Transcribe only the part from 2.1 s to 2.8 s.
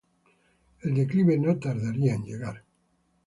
en llegar.